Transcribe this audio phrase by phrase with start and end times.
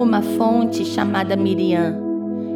[0.00, 1.94] uma fonte chamada Miriam.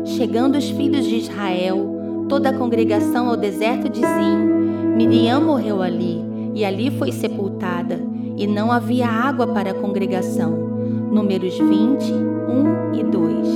[0.07, 6.25] Chegando os filhos de Israel, toda a congregação ao deserto de Zim, Miriam morreu ali,
[6.55, 8.01] e ali foi sepultada,
[8.39, 10.53] e não havia água para a congregação.
[11.13, 13.49] Números 20, 1 e 2.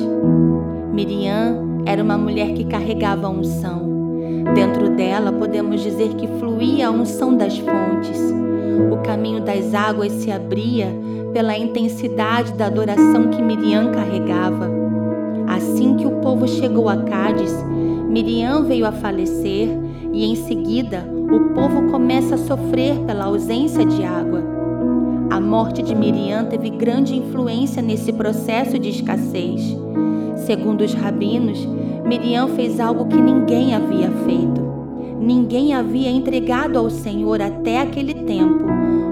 [0.93, 3.98] Miriam era uma mulher que carregava unção.
[4.55, 8.19] Dentro dela podemos dizer que fluía a unção das fontes.
[8.91, 10.89] O caminho das águas se abria
[11.33, 14.69] pela intensidade da adoração que Miriam carregava.
[15.47, 17.53] Assim que o povo chegou a Cádiz,
[18.09, 19.69] Miriam veio a falecer
[20.13, 24.58] e em seguida o povo começa a sofrer pela ausência de água.
[25.39, 29.79] A morte de Miriam teve grande influência nesse processo de escassez.
[30.35, 31.65] Segundo os rabinos,
[32.05, 34.61] Miriam fez algo que ninguém havia feito.
[35.21, 38.65] Ninguém havia entregado ao Senhor até aquele tempo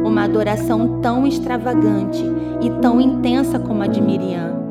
[0.04, 2.24] uma adoração tão extravagante
[2.60, 4.65] e tão intensa como a de Miriam.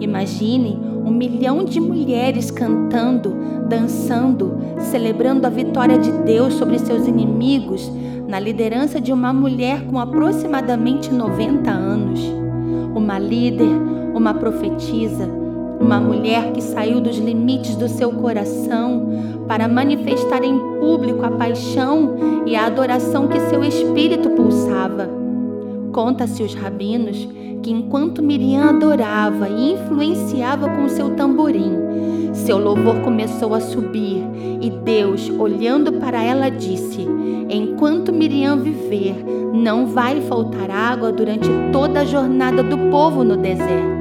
[0.00, 3.36] Imagine um milhão de mulheres cantando,
[3.68, 7.90] dançando, celebrando a vitória de Deus sobre seus inimigos
[8.26, 12.20] na liderança de uma mulher com aproximadamente 90 anos.
[12.94, 13.68] Uma líder,
[14.14, 15.28] uma profetisa,
[15.80, 19.08] uma mulher que saiu dos limites do seu coração
[19.48, 25.08] para manifestar em público a paixão e a adoração que seu espírito pulsava.
[25.92, 27.26] Conta-se os rabinos
[27.62, 31.76] que enquanto Miriam adorava e influenciava com seu tamborim,
[32.32, 34.24] seu louvor começou a subir
[34.60, 37.06] e Deus, olhando para ela, disse:
[37.48, 39.16] Enquanto Miriam viver,
[39.52, 44.00] não vai faltar água durante toda a jornada do povo no deserto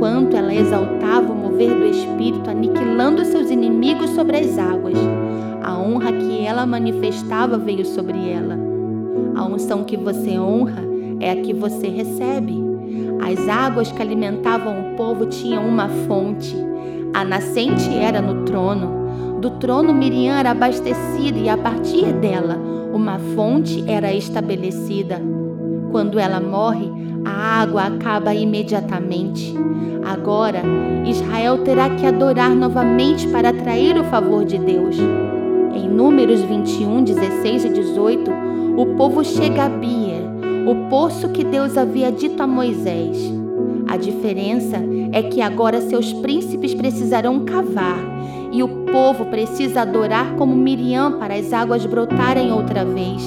[0.00, 4.96] enquanto ela exaltava o mover do Espírito, aniquilando seus inimigos sobre as águas.
[5.62, 8.58] A honra que ela manifestava veio sobre ela.
[9.36, 10.82] A unção que você honra
[11.20, 12.60] é a que você recebe.
[13.20, 16.56] As águas que alimentavam o povo tinham uma fonte.
[17.14, 19.38] A nascente era no trono.
[19.40, 22.58] Do trono Miriam era abastecida e a partir dela
[22.92, 25.20] uma fonte era estabelecida.
[25.90, 26.90] Quando ela morre,
[27.24, 29.54] a água acaba imediatamente.
[30.04, 30.62] Agora,
[31.04, 34.96] Israel terá que adorar novamente para atrair o favor de Deus.
[35.74, 38.30] Em Números 21, 16 e 18,
[38.76, 40.09] o povo chega a Bia,
[40.66, 43.16] o poço que Deus havia dito a Moisés.
[43.88, 44.76] A diferença
[45.12, 47.98] é que agora seus príncipes precisarão cavar
[48.52, 53.22] e o povo precisa adorar como Miriam para as águas brotarem outra vez.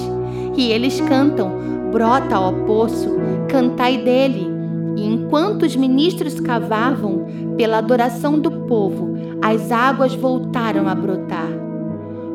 [0.56, 1.50] E eles cantam:
[1.92, 3.16] Brota, ó poço,
[3.48, 4.52] cantai dele.
[4.96, 11.63] E enquanto os ministros cavavam pela adoração do povo, as águas voltaram a brotar.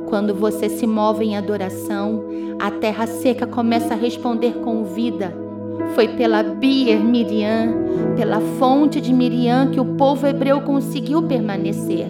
[0.09, 2.23] Quando você se move em adoração,
[2.57, 5.31] a terra seca começa a responder com vida.
[5.93, 7.75] Foi pela Bier Miriam,
[8.15, 12.07] pela fonte de Miriam, que o povo hebreu conseguiu permanecer.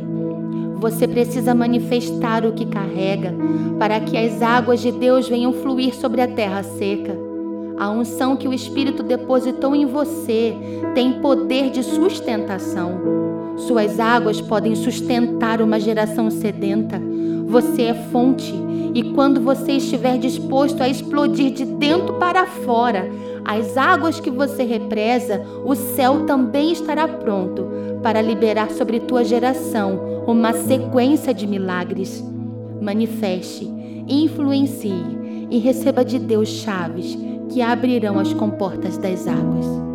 [0.77, 3.33] Você precisa manifestar o que carrega,
[3.77, 7.17] para que as águas de Deus venham fluir sobre a terra seca.
[7.77, 10.55] A unção que o Espírito depositou em você
[10.95, 13.28] tem poder de sustentação.
[13.59, 16.99] Suas águas podem sustentar uma geração sedenta.
[17.45, 18.53] Você é fonte,
[18.93, 23.09] e quando você estiver disposto a explodir de dentro para fora,
[23.45, 27.67] as águas que você represa, o céu também estará pronto
[28.01, 32.23] para liberar sobre tua geração uma sequência de milagres.
[32.81, 33.65] Manifeste,
[34.07, 37.17] influencie e receba de Deus chaves
[37.49, 39.88] que abrirão as comportas das águas.